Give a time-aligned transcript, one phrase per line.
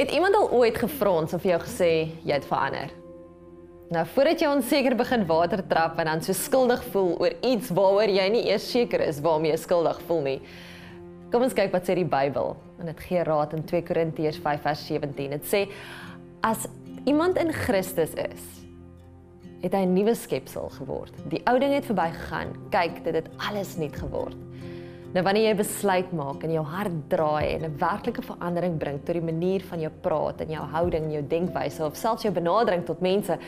[0.00, 1.90] Het iemand al ooit gefrons of jou gesê
[2.24, 2.88] jy het verander?
[3.92, 8.08] Nou voordat jy onseker begin water trap en dan so skuldig voel oor iets waaroor
[8.08, 10.38] jy nie eers seker is waarom jy skuldig voel nie.
[11.28, 12.56] Kom ons kyk wat sê die Bybel.
[12.80, 15.36] En dit gee raad in 2 Korintiërs 5:17.
[15.36, 15.66] Dit sê
[16.48, 16.64] as
[17.04, 18.46] iemand in Christus is,
[19.60, 21.12] het hy 'n nuwe skepsel geword.
[21.28, 22.56] Die ou ding het verbygegaan.
[22.70, 24.36] Kyk, dit het alles nuut geword.
[25.10, 29.14] Nou wanneer jy besluit maak en jou hart draai en 'n werklike verandering bring tot
[29.14, 32.84] die manier van jou praat en jou houding en jou denkwyse of selfs jou benadering
[32.84, 33.38] tot mense,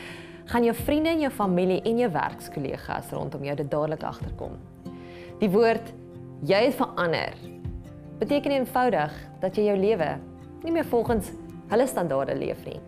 [0.45, 4.57] gaan jou vriende en jou familie en jou werkskollegas rondom jou dit dadelik agterkom.
[5.39, 5.93] Die woord
[6.43, 7.33] jy het verander
[8.19, 10.19] beteken eenvoudig dat jy jou lewe
[10.63, 11.31] nie meer volgens
[11.69, 12.79] hulle standaarde leef nie,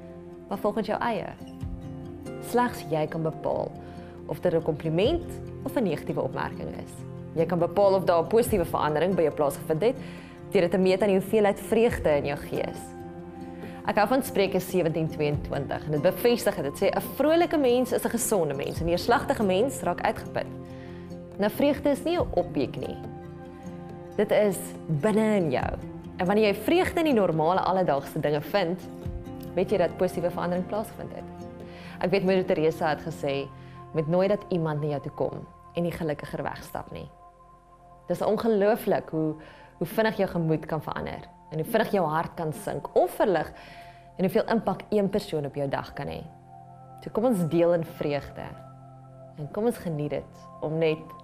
[0.49, 1.31] maar volgens jou eie.
[2.51, 3.71] Slegs jy kan bepaal
[4.27, 5.25] of dit 'n kompliment
[5.63, 7.05] of 'n negatiewe opmerking is.
[7.35, 9.95] Jy kan bepaal of daar 'n positiewe verandering by jou plaasgevind het
[10.51, 12.79] deur dit te meet aan die hoeveelheid vreugde in jou gees.
[13.85, 16.63] Ek hou van Spreuke 17:22 en dit bevestig dit.
[16.63, 20.47] Dit sê 'n vrolike mens is 'n gesonde mens en 'n neerslagtige mens raak uitgeput.
[21.37, 22.97] Nou vreugde is nie 'n objek nie.
[24.15, 25.73] Dit is binne in jou.
[26.17, 28.81] En wanneer jy vreugde in die normale alledaagse dinge vind,
[29.55, 31.47] weet jy dat positiewe verandering plaasgevind het.
[31.99, 33.47] Ek weet Moeder Teresa het gesê,
[33.93, 37.09] "Met nooit dat iemand na jou toe kom en nie gelukkiger wegstap nie."
[38.07, 39.35] Dis ongelooflik hoe
[39.75, 43.51] hoe vinnig jou gemoed kan verander en hoe vinnig jou hart kan sink of verlig
[44.15, 46.21] en hoeveel impak een persoon op jou dag kan hê.
[47.03, 48.47] So kom ons deel in vreugde.
[49.37, 51.17] En kom ons geniet dit om net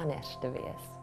[0.00, 0.97] anders te wees.